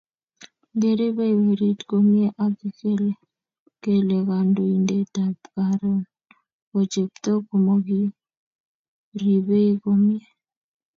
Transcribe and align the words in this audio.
Ngeribei 0.75 1.35
werit 1.43 1.79
komie 1.89 2.27
ak 2.45 2.57
kele 3.83 4.17
kandoindetab 4.27 5.35
Karon 5.53 6.01
ko 6.69 6.77
chepto 6.91 7.31
komokiribei 7.47 9.71
komie 9.83 10.23